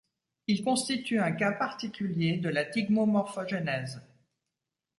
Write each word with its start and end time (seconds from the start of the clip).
Il 0.47 0.63
constitue 0.63 1.19
un 1.19 1.31
cas 1.31 1.51
particulier 1.51 2.35
de 2.39 2.49
la 2.49 2.65
thigmomorphogenèse. 2.65 4.01